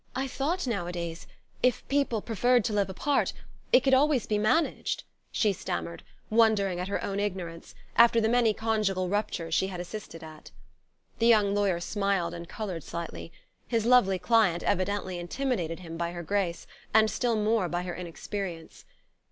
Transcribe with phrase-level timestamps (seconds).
[0.15, 1.27] "I thought nowadays...
[1.61, 3.33] if people preferred to live apart...
[3.71, 8.51] it could always be managed," she stammered, wondering at her own ignorance, after the many
[8.51, 10.49] conjugal ruptures she had assisted at.
[11.19, 13.31] The young lawyer smiled, and coloured slightly.
[13.67, 16.65] His lovely client evidently intimidated him by her grace,
[16.95, 18.85] and still more by her inexperience.